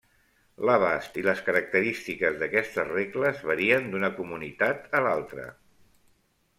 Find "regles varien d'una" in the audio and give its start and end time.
2.95-4.13